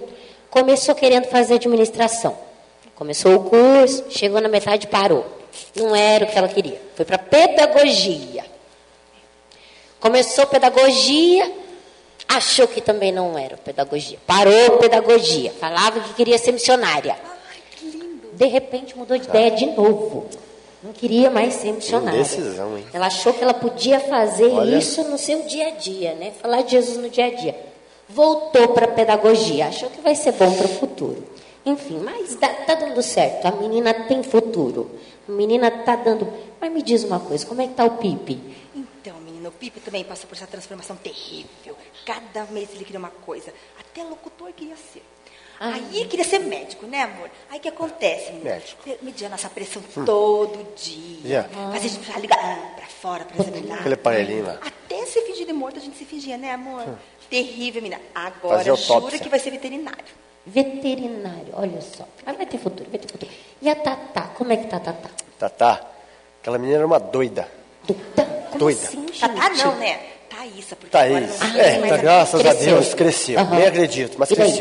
[0.49, 2.37] começou querendo fazer administração.
[2.95, 5.25] Começou o curso, chegou na metade parou.
[5.75, 6.79] Não era o que ela queria.
[6.95, 8.45] Foi para pedagogia.
[9.99, 11.51] Começou pedagogia,
[12.27, 14.19] achou que também não era pedagogia.
[14.25, 15.51] Parou pedagogia.
[15.59, 17.17] Falava que queria ser missionária.
[18.33, 20.29] De repente mudou de ideia de novo.
[20.83, 22.19] Não queria mais ser missionária.
[22.19, 22.85] Decisão, hein?
[22.91, 24.77] Ela achou que ela podia fazer Olha.
[24.77, 26.31] isso no seu dia a dia, né?
[26.41, 27.55] Falar de Jesus no dia a dia.
[28.13, 31.23] voltou para a pedagogia, achou que vai ser bom para o futuro.
[31.65, 34.91] Enfim, mas está dando certo, a menina tem futuro.
[35.27, 36.27] A menina está dando.
[36.59, 38.39] Mas me diz uma coisa, como é que está o Pipe?
[38.75, 41.75] Então, menino, o Pipe também passou por essa transformação terrível.
[42.05, 43.53] Cada mês ele queria uma coisa.
[43.79, 45.03] Até locutor queria ser.
[45.63, 45.73] Ah.
[45.75, 47.29] Aí queria ser médico, né, amor?
[47.51, 48.31] Aí o que acontece?
[48.31, 48.81] Médico.
[49.03, 51.19] Media nossa pressão todo dia.
[51.23, 51.49] Yeah.
[51.71, 53.77] Fazia a gente ligar pra fora pra examinar.
[53.81, 54.57] Aquele aparelhinho lá.
[54.65, 56.83] Até se fingir de morto a gente se fingia, né, amor?
[57.29, 58.01] Terrível, menina.
[58.15, 60.03] Agora jura que vai ser veterinário.
[60.47, 62.07] Veterinário, olha só.
[62.25, 63.31] Mas vai ter futuro, vai ter futuro.
[63.61, 65.09] E a Tatá, como é que tá a Tatá?
[65.37, 65.81] Tatá,
[66.41, 67.47] aquela menina era uma doida.
[67.85, 68.25] Doida?
[68.47, 68.81] Como Doida.
[68.81, 69.19] assim, gente?
[69.19, 69.99] Tatá não, né?
[70.29, 71.39] Thaísa, porque agora Thaís.
[71.39, 72.73] não É, tem mais tá, a- graças a Cresceu.
[72.73, 73.39] Deus cresceu.
[73.39, 73.55] Aham.
[73.57, 74.51] Nem acredito, mas E daí?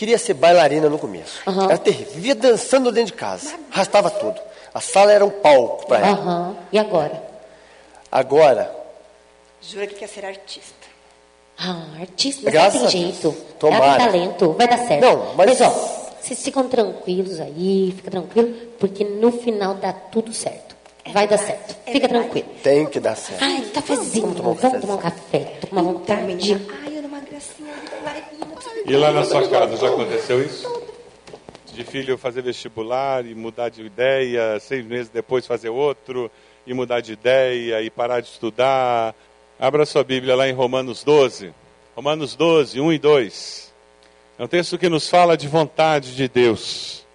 [0.00, 1.40] Queria ser bailarina no começo.
[1.46, 1.64] Aham.
[1.66, 2.14] Era terrível.
[2.14, 3.52] Vivia dançando dentro de casa.
[3.70, 4.40] Arrastava tudo.
[4.72, 6.16] A sala era um palco para ela.
[6.16, 6.56] Aham.
[6.72, 7.22] E agora?
[8.10, 8.74] Agora,
[9.60, 10.88] Jura que quer ser artista.
[11.58, 13.20] Ah, artista, mas Graças tem a jeito.
[13.30, 13.34] Deus.
[13.58, 13.84] Tomara.
[13.84, 15.02] Ela tem talento, vai dar certo.
[15.02, 15.68] Não, mas- ó,
[16.18, 20.74] vocês ficam tranquilos aí, fica tranquilo, porque no final dá tudo certo.
[21.12, 21.76] Vai dar certo.
[21.84, 22.30] É Fica verdade.
[22.30, 22.48] tranquilo.
[22.62, 23.42] tem que dar certo.
[23.42, 24.22] Ai, cafezinho.
[24.22, 25.38] Vamos tomar um Vamos tomar um café.
[25.68, 26.22] Com uma Então, vontade.
[26.22, 28.40] menina, ai, eu numa gracinha de bailarina.
[28.90, 30.68] E lá na sua casa já aconteceu isso?
[31.72, 36.28] De filho fazer vestibular e mudar de ideia, seis meses depois fazer outro,
[36.66, 39.14] e mudar de ideia e parar de estudar.
[39.60, 41.54] Abra sua Bíblia lá em Romanos 12.
[41.94, 43.72] Romanos 12, 1 e 2.
[44.36, 47.06] É um texto que nos fala de vontade de Deus.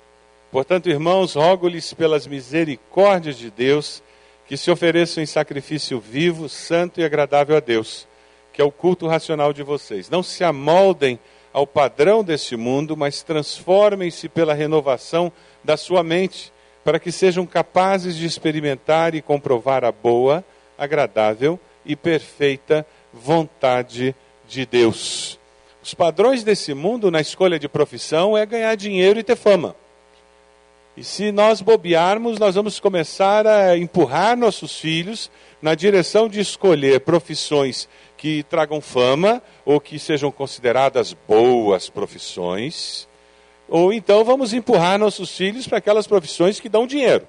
[0.54, 4.02] Portanto, irmãos, rogo-lhes pelas misericórdias de Deus
[4.48, 8.08] que se ofereçam em sacrifício vivo, santo e agradável a Deus,
[8.54, 10.10] que é o culto racional de vocês.
[10.10, 11.20] Não se amoldem
[11.56, 15.32] ao padrão deste mundo, mas transformem-se pela renovação
[15.64, 16.52] da sua mente,
[16.84, 20.44] para que sejam capazes de experimentar e comprovar a boa,
[20.78, 24.14] agradável e perfeita vontade
[24.46, 25.40] de Deus.
[25.82, 29.78] Os padrões desse mundo na escolha de profissão é ganhar dinheiro e ter fama.
[30.98, 35.30] E se nós bobearmos, nós vamos começar a empurrar nossos filhos
[35.62, 43.10] na direção de escolher profissões que tragam fama ou que sejam consideradas boas profissões.
[43.68, 47.28] Ou então vamos empurrar nossos filhos para aquelas profissões que dão dinheiro.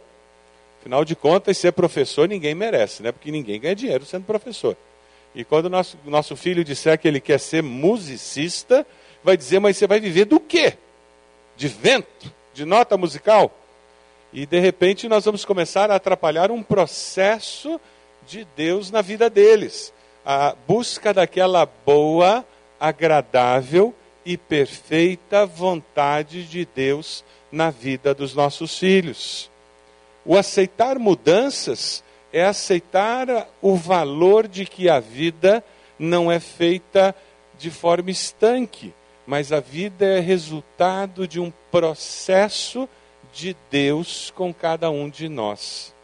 [0.79, 3.11] Afinal de contas, ser professor ninguém merece, né?
[3.11, 4.77] Porque ninguém ganha dinheiro sendo professor.
[5.35, 8.87] E quando nosso, nosso filho disser que ele quer ser musicista,
[9.25, 10.75] vai dizer, mas você vai viver do quê?
[11.57, 12.33] De vento?
[12.57, 13.53] De nota musical?
[14.33, 17.79] E de repente nós vamos começar a atrapalhar um processo
[18.27, 19.93] de Deus na vida deles.
[20.25, 22.43] A busca daquela boa,
[22.81, 29.51] agradável e perfeita vontade de Deus na vida dos nossos filhos.
[30.25, 35.63] O aceitar mudanças é aceitar o valor de que a vida
[35.99, 37.15] não é feita
[37.59, 38.95] de forma estanque,
[39.27, 42.89] mas a vida é resultado de um processo
[43.33, 45.95] de Deus com cada um de nós.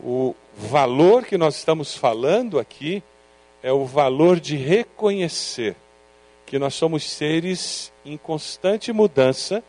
[0.00, 3.02] O valor que nós estamos falando aqui
[3.62, 5.74] é o valor de reconhecer
[6.46, 9.62] que nós somos seres em constante mudança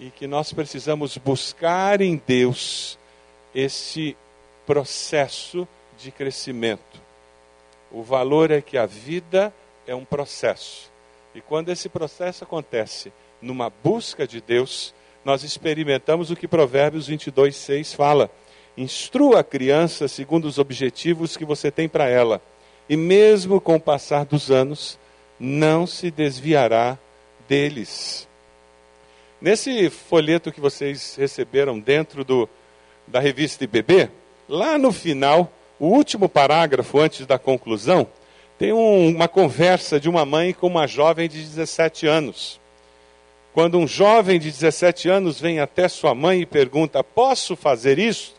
[0.00, 2.98] e que nós precisamos buscar em Deus
[3.54, 4.16] esse
[4.64, 7.00] processo de crescimento.
[7.90, 9.52] O valor é que a vida
[9.86, 10.87] é um processo.
[11.38, 14.92] E quando esse processo acontece numa busca de Deus,
[15.24, 18.28] nós experimentamos o que Provérbios 22, 6 fala.
[18.76, 22.42] Instrua a criança segundo os objetivos que você tem para ela,
[22.88, 24.98] e mesmo com o passar dos anos,
[25.38, 26.98] não se desviará
[27.48, 28.26] deles.
[29.40, 32.48] Nesse folheto que vocês receberam dentro do,
[33.06, 34.10] da revista IBB,
[34.48, 38.08] lá no final, o último parágrafo antes da conclusão,
[38.58, 42.60] tem um, uma conversa de uma mãe com uma jovem de 17 anos.
[43.54, 48.34] Quando um jovem de 17 anos vem até sua mãe e pergunta: Posso fazer isso?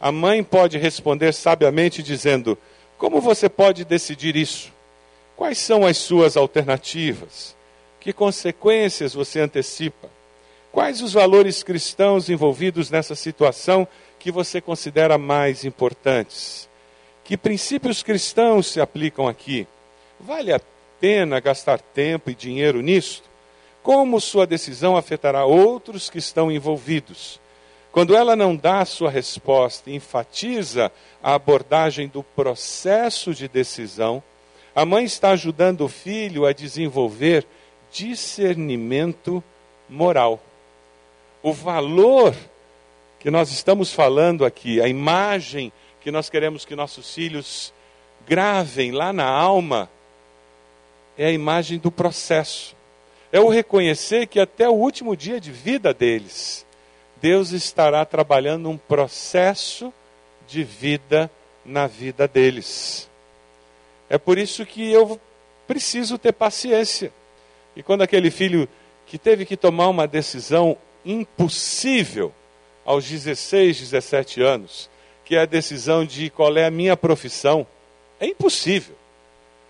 [0.00, 2.56] A mãe pode responder sabiamente dizendo:
[2.98, 4.70] Como você pode decidir isso?
[5.36, 7.56] Quais são as suas alternativas?
[7.98, 10.08] Que consequências você antecipa?
[10.70, 16.69] Quais os valores cristãos envolvidos nessa situação que você considera mais importantes?
[17.30, 19.64] Que princípios cristãos se aplicam aqui?
[20.18, 20.60] Vale a
[20.98, 23.22] pena gastar tempo e dinheiro nisto?
[23.84, 27.40] Como sua decisão afetará outros que estão envolvidos?
[27.92, 30.90] Quando ela não dá sua resposta e enfatiza
[31.22, 34.20] a abordagem do processo de decisão,
[34.74, 37.46] a mãe está ajudando o filho a desenvolver
[37.92, 39.40] discernimento
[39.88, 40.40] moral.
[41.44, 42.34] O valor
[43.20, 47.72] que nós estamos falando aqui, a imagem que nós queremos que nossos filhos
[48.26, 49.90] gravem lá na alma,
[51.16, 52.74] é a imagem do processo.
[53.32, 56.66] É o reconhecer que até o último dia de vida deles,
[57.20, 59.92] Deus estará trabalhando um processo
[60.48, 61.30] de vida
[61.64, 63.08] na vida deles.
[64.08, 65.20] É por isso que eu
[65.66, 67.12] preciso ter paciência.
[67.76, 68.68] E quando aquele filho
[69.06, 72.32] que teve que tomar uma decisão impossível
[72.84, 74.90] aos 16, 17 anos,
[75.30, 77.64] que é a decisão de qual é a minha profissão,
[78.18, 78.96] é impossível.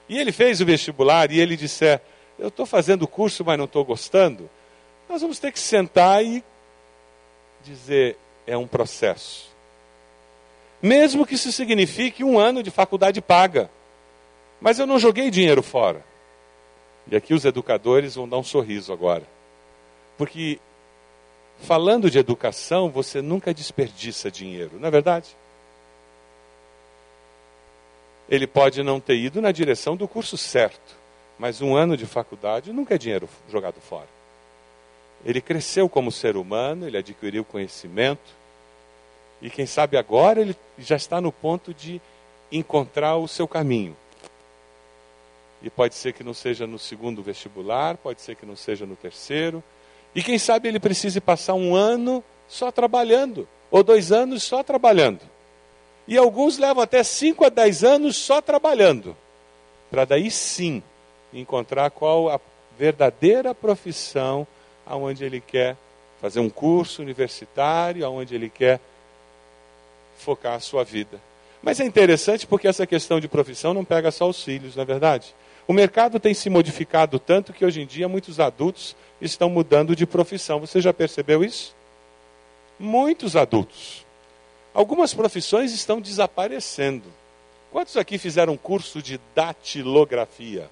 [0.09, 2.01] E ele fez o vestibular e ele disser:
[2.39, 4.49] Eu estou fazendo o curso, mas não estou gostando.
[5.07, 6.43] Nós vamos ter que sentar e
[7.63, 9.51] dizer: É um processo.
[10.81, 13.71] Mesmo que isso signifique um ano de faculdade paga.
[14.63, 16.03] Mas eu não joguei dinheiro fora.
[17.07, 19.25] E aqui os educadores vão dar um sorriso agora.
[20.17, 20.59] Porque
[21.59, 25.37] falando de educação, você nunca desperdiça dinheiro, não é verdade?
[28.31, 30.97] Ele pode não ter ido na direção do curso certo,
[31.37, 34.09] mas um ano de faculdade nunca é dinheiro jogado fora.
[35.25, 38.41] Ele cresceu como ser humano, ele adquiriu conhecimento,
[39.43, 42.01] e quem sabe agora ele já está no ponto de
[42.53, 43.97] encontrar o seu caminho.
[45.63, 48.97] E pode ser que não seja no segundo vestibular, pode ser que não seja no
[48.97, 49.63] terceiro.
[50.15, 55.21] E quem sabe ele precise passar um ano só trabalhando, ou dois anos só trabalhando.
[56.11, 59.17] E alguns levam até cinco a dez anos só trabalhando,
[59.89, 60.83] para daí sim
[61.33, 62.41] encontrar qual a
[62.77, 64.45] verdadeira profissão
[64.85, 65.77] aonde ele quer
[66.21, 68.81] fazer um curso universitário, aonde ele quer
[70.19, 71.21] focar a sua vida.
[71.63, 74.87] Mas é interessante porque essa questão de profissão não pega só os filhos, não é
[74.87, 75.33] verdade?
[75.69, 80.07] O mercado tem se modificado tanto que hoje em dia muitos adultos estão mudando de
[80.07, 80.59] profissão.
[80.59, 81.73] Você já percebeu isso?
[82.81, 84.05] Muitos adultos.
[84.73, 87.13] Algumas profissões estão desaparecendo.
[87.73, 90.71] Quantos aqui fizeram curso de datilografia?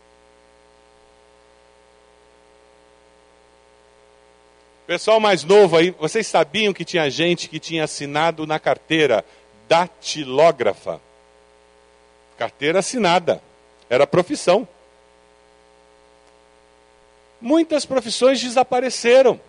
[4.86, 9.24] Pessoal mais novo aí, vocês sabiam que tinha gente que tinha assinado na carteira
[9.68, 11.00] datilógrafa?
[12.38, 13.42] Carteira assinada.
[13.90, 14.66] Era profissão
[17.40, 19.40] muitas profissões desapareceram.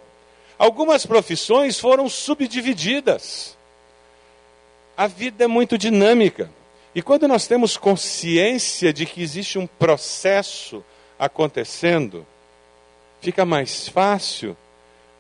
[0.58, 3.58] Algumas profissões foram subdivididas.
[5.00, 6.52] A vida é muito dinâmica.
[6.94, 10.84] E quando nós temos consciência de que existe um processo
[11.18, 12.28] acontecendo,
[13.22, 14.58] fica mais fácil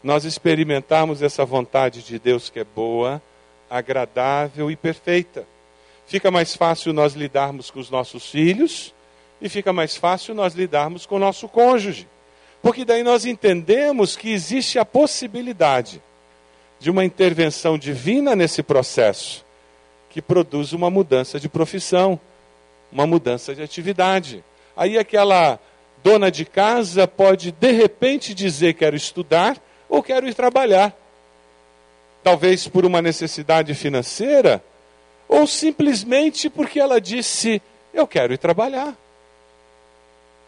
[0.03, 3.21] nós experimentarmos essa vontade de Deus que é boa,
[3.69, 5.47] agradável e perfeita.
[6.05, 8.93] Fica mais fácil nós lidarmos com os nossos filhos
[9.41, 12.05] e fica mais fácil nós lidarmos com o nosso cônjuge.
[12.61, 16.01] Porque daí nós entendemos que existe a possibilidade
[16.81, 19.47] de uma intervenção divina nesse processo,
[20.09, 22.19] que produz uma mudança de profissão,
[22.91, 24.43] uma mudança de atividade.
[24.75, 25.59] Aí aquela
[26.03, 30.95] dona de casa pode de repente dizer quero estudar ou quero ir trabalhar.
[32.23, 34.63] Talvez por uma necessidade financeira,
[35.27, 37.61] ou simplesmente porque ela disse
[37.93, 38.95] eu quero ir trabalhar.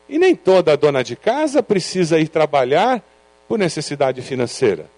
[0.10, 3.02] E nem toda dona de casa precisa ir trabalhar
[3.48, 4.90] por necessidade financeira.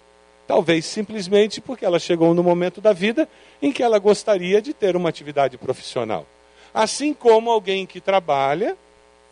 [0.47, 3.27] Talvez simplesmente porque ela chegou no momento da vida
[3.61, 6.25] em que ela gostaria de ter uma atividade profissional.
[6.73, 8.75] Assim como alguém que trabalha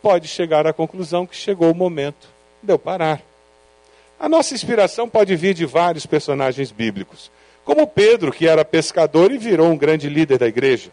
[0.00, 2.28] pode chegar à conclusão que chegou o momento
[2.62, 3.22] de eu parar.
[4.18, 7.30] A nossa inspiração pode vir de vários personagens bíblicos,
[7.64, 10.90] como Pedro, que era pescador e virou um grande líder da igreja.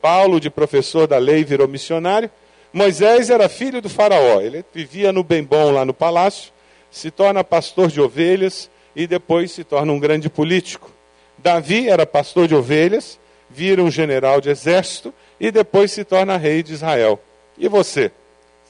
[0.00, 2.30] Paulo, de professor da lei, virou missionário.
[2.72, 6.52] Moisés era filho do faraó, ele vivia no bem bom lá no palácio,
[6.90, 10.90] se torna pastor de ovelhas e depois se torna um grande político.
[11.38, 13.16] Davi era pastor de ovelhas,
[13.48, 17.20] vira um general de exército e depois se torna rei de Israel.
[17.56, 18.10] E você?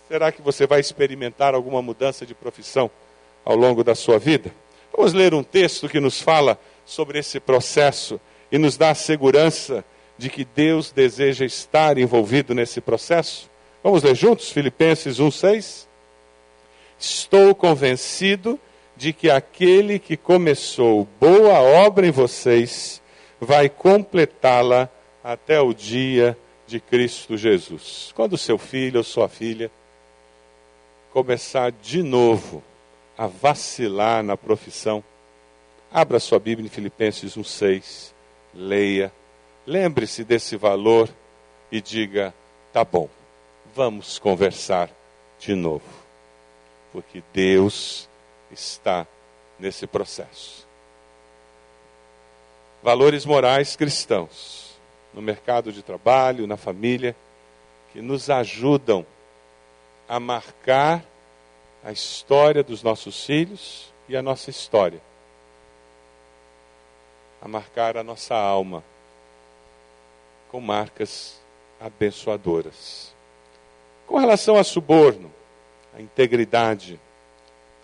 [0.06, 2.90] Será que você vai experimentar alguma mudança de profissão
[3.42, 4.52] ao longo da sua vida?
[4.94, 8.20] Vamos ler um texto que nos fala sobre esse processo
[8.52, 9.82] e nos dá a segurança
[10.18, 13.48] de que Deus deseja estar envolvido nesse processo?
[13.82, 15.88] Vamos ler juntos Filipenses 1:6.
[16.98, 18.60] Estou convencido
[18.98, 23.00] de que aquele que começou boa obra em vocês
[23.40, 24.90] vai completá-la
[25.22, 28.12] até o dia de Cristo Jesus.
[28.14, 29.70] Quando seu filho ou sua filha
[31.12, 32.62] começar de novo
[33.16, 35.02] a vacilar na profissão,
[35.90, 38.12] abra sua Bíblia em Filipenses 1:6,
[38.52, 39.12] leia,
[39.64, 41.08] lembre-se desse valor
[41.70, 42.34] e diga:
[42.72, 43.08] tá bom
[43.78, 44.90] vamos conversar
[45.38, 45.84] de novo.
[46.92, 48.07] Porque Deus
[48.50, 49.06] está
[49.58, 50.66] nesse processo.
[52.82, 54.78] Valores morais cristãos
[55.12, 57.16] no mercado de trabalho, na família,
[57.92, 59.04] que nos ajudam
[60.08, 61.04] a marcar
[61.82, 65.00] a história dos nossos filhos e a nossa história,
[67.40, 68.82] a marcar a nossa alma
[70.50, 71.40] com marcas
[71.80, 73.14] abençoadoras.
[74.06, 75.30] Com relação a suborno,
[75.94, 76.98] a integridade,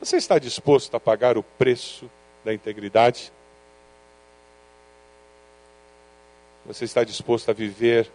[0.04, 2.10] você está disposto a pagar o preço
[2.44, 3.32] da integridade?
[6.66, 8.10] Você está disposto a viver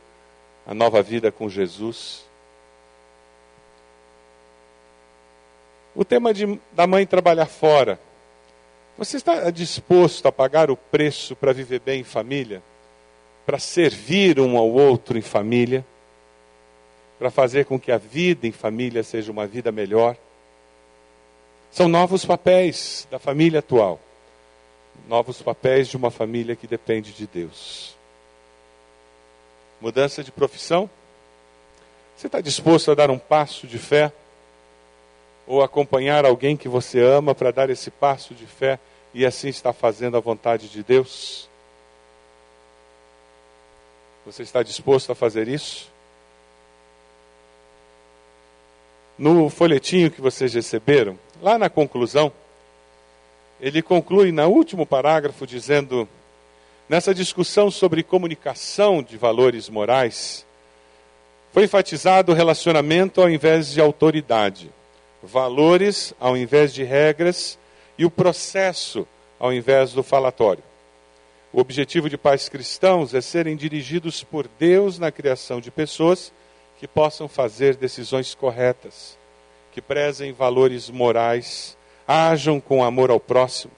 [0.68, 2.24] a nova vida com Jesus?
[5.96, 8.00] O tema de, da mãe trabalhar fora.
[8.96, 12.62] Você está disposto a pagar o preço para viver bem em família?
[13.48, 15.84] Para servir um ao outro em família?
[17.18, 20.16] Para fazer com que a vida em família seja uma vida melhor?
[21.72, 24.00] São novos papéis da família atual.
[25.08, 27.96] Novos papéis de uma família que depende de Deus.
[29.80, 30.90] Mudança de profissão?
[32.18, 34.12] Você está disposto a dar um passo de fé?
[35.48, 38.78] Ou acompanhar alguém que você ama para dar esse passo de fé
[39.14, 41.48] e assim estar fazendo a vontade de Deus?
[44.26, 45.90] Você está disposto a fazer isso?
[49.20, 52.32] No folhetinho que vocês receberam, lá na conclusão,
[53.62, 56.10] ele conclui no último parágrafo dizendo
[56.90, 60.44] Nessa discussão sobre comunicação de valores morais,
[61.54, 64.72] foi enfatizado o relacionamento ao invés de autoridade,
[65.22, 67.60] valores ao invés de regras
[67.96, 69.08] e o processo
[69.40, 70.64] ao invés do falatório.
[71.54, 76.34] O objetivo de pais cristãos é serem dirigidos por Deus na criação de pessoas
[76.80, 79.18] que possam fazer decisões corretas,
[79.74, 81.78] que prezem valores morais,
[82.08, 83.74] ajam com amor ao próximo,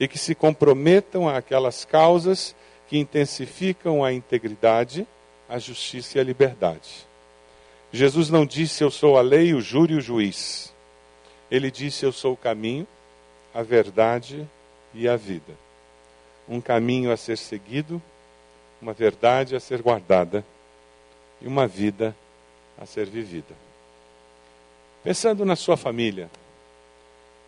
[0.00, 2.56] e que se comprometam àquelas causas
[2.88, 5.06] que intensificam a integridade,
[5.46, 7.06] a justiça e a liberdade.
[7.92, 10.72] Jesus não disse eu sou a lei, o júri e o juiz.
[11.50, 12.86] Ele disse eu sou o caminho,
[13.54, 14.48] a verdade
[14.94, 15.52] e a vida.
[16.48, 18.02] Um caminho a ser seguido,
[18.80, 20.44] uma verdade a ser guardada
[21.40, 22.25] e uma vida a
[22.84, 23.54] ser vivida.
[25.02, 26.28] Pensando na sua família,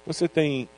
[0.06, 0.68] você tem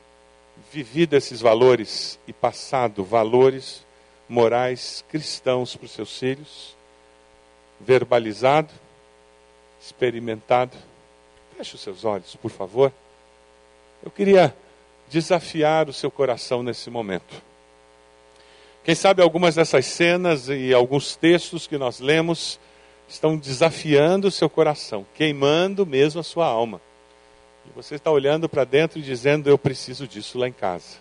[0.71, 3.85] vivido esses valores e passado valores
[4.27, 6.75] morais cristãos para os seus filhos,
[7.79, 8.73] verbalizado,
[9.81, 10.77] experimentado.
[11.55, 12.91] Feche os seus olhos, por favor.
[14.03, 14.55] Eu queria
[15.09, 17.41] desafiar o seu coração nesse momento.
[18.83, 22.59] Quem sabe algumas dessas cenas e alguns textos que nós lemos
[23.11, 26.81] estão desafiando o seu coração, queimando mesmo a sua alma.
[27.65, 30.97] E você está olhando para dentro e dizendo: Eu preciso disso lá em casa.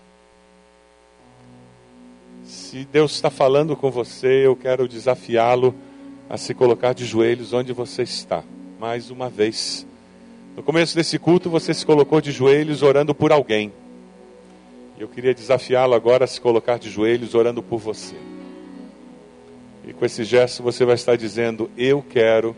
[2.44, 5.74] Se Deus está falando com você, eu quero desafiá-lo
[6.28, 8.42] a se colocar de joelhos onde você está.
[8.78, 9.86] Mais uma vez.
[10.56, 13.72] No começo desse culto, você se colocou de joelhos orando por alguém.
[14.98, 18.16] Eu queria desafiá-lo agora a se colocar de joelhos orando por você.
[19.86, 22.54] E com esse gesto você vai estar dizendo: Eu quero,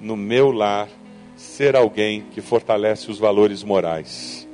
[0.00, 0.88] no meu lar,
[1.36, 4.46] ser alguém que fortalece os valores morais.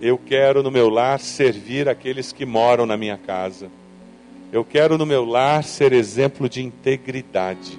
[0.00, 3.70] Eu quero no meu lar servir aqueles que moram na minha casa.
[4.52, 7.78] Eu quero no meu lar ser exemplo de integridade.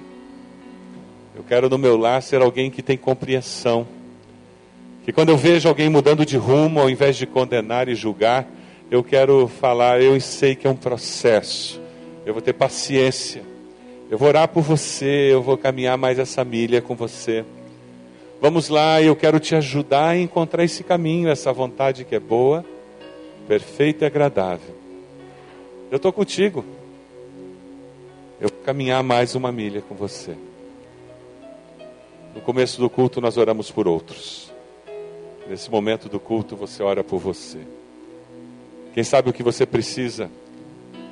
[1.34, 3.86] Eu quero no meu lar ser alguém que tem compreensão.
[5.04, 8.46] Que quando eu vejo alguém mudando de rumo, ao invés de condenar e julgar,
[8.90, 11.80] eu quero falar, eu sei que é um processo.
[12.26, 13.42] Eu vou ter paciência.
[14.10, 17.44] Eu vou orar por você, eu vou caminhar mais essa milha com você.
[18.40, 22.64] Vamos lá, eu quero te ajudar a encontrar esse caminho, essa vontade que é boa,
[23.46, 24.74] perfeita e agradável.
[25.90, 26.64] Eu estou contigo.
[28.40, 30.34] Eu vou caminhar mais uma milha com você.
[32.34, 34.50] No começo do culto, nós oramos por outros.
[35.46, 37.58] Nesse momento do culto, você ora por você.
[38.94, 40.30] Quem sabe o que você precisa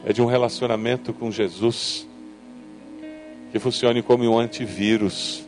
[0.02, 2.06] é de um relacionamento com Jesus
[3.52, 5.46] que funcione como um antivírus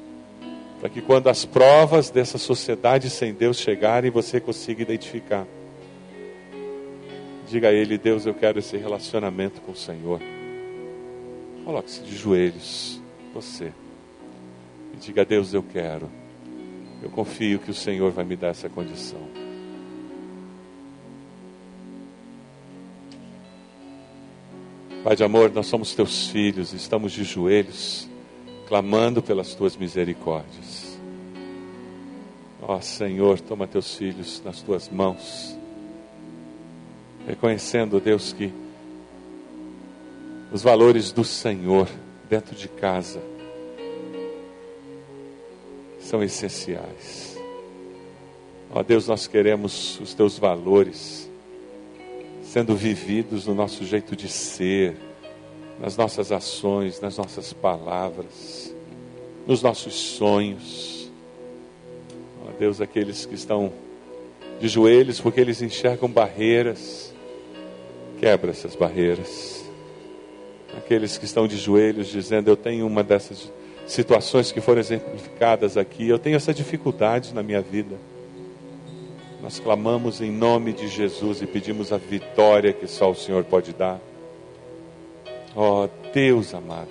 [0.81, 5.47] para que quando as provas dessa sociedade sem Deus chegarem, você consiga identificar.
[7.49, 10.21] Diga a Ele, Deus, eu quero esse relacionamento com o Senhor.
[11.65, 13.01] Coloque-se de joelhos,
[13.35, 13.73] você.
[14.95, 16.09] E diga Deus, eu quero.
[17.03, 19.21] Eu confio que o Senhor vai me dar essa condição.
[25.05, 28.09] Pai de amor, nós somos teus filhos, estamos de joelhos
[28.67, 30.99] clamando pelas tuas misericórdias.
[32.61, 35.57] Ó Senhor, toma teus filhos nas tuas mãos,
[37.29, 38.53] reconhecendo, Deus, que
[40.53, 41.89] os valores do Senhor
[42.29, 43.23] dentro de casa
[46.01, 47.39] são essenciais.
[48.69, 51.28] Ó Deus, nós queremos os teus valores
[52.49, 54.97] sendo vividos no nosso jeito de ser,
[55.79, 58.75] nas nossas ações, nas nossas palavras,
[59.47, 61.11] nos nossos sonhos.
[62.47, 63.71] Ó Deus, aqueles que estão
[64.59, 67.13] de joelhos porque eles enxergam barreiras,
[68.19, 69.63] quebra essas barreiras.
[70.75, 73.53] Aqueles que estão de joelhos dizendo: Eu tenho uma dessas
[73.87, 77.97] situações que foram exemplificadas aqui, eu tenho essa dificuldade na minha vida.
[79.41, 83.73] Nós clamamos em nome de Jesus e pedimos a vitória que só o Senhor pode
[83.73, 84.01] dar.
[85.55, 86.91] Ó oh, Deus amado,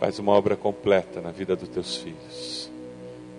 [0.00, 2.70] faz uma obra completa na vida dos teus filhos.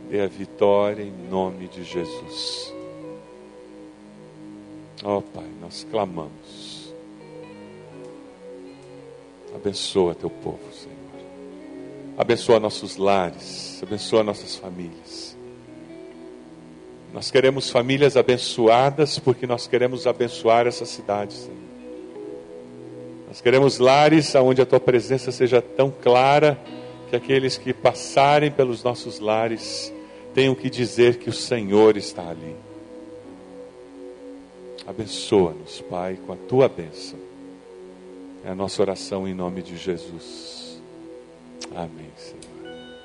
[0.10, 2.74] Dê a vitória em nome de Jesus.
[5.04, 6.94] Ó oh, Pai, nós clamamos.
[9.56, 10.96] Abençoa teu povo, Senhor.
[12.18, 15.27] Abençoa nossos lares, abençoa nossas famílias.
[17.14, 21.58] Nós queremos famílias abençoadas porque nós queremos abençoar essa cidade, Senhor.
[23.28, 26.58] Nós queremos lares onde a tua presença seja tão clara
[27.10, 29.94] que aqueles que passarem pelos nossos lares
[30.34, 32.56] tenham que dizer que o Senhor está ali.
[34.86, 37.20] Abençoa-nos, Pai, com a tua bênção.
[38.46, 40.80] É a nossa oração em nome de Jesus.
[41.76, 42.37] Amém, Senhor.